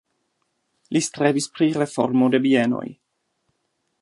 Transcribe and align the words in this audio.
Li 0.97 1.01
strebis 1.09 1.49
pri 1.59 1.69
reformo 1.77 2.31
de 2.37 2.43
bienoj. 2.47 2.85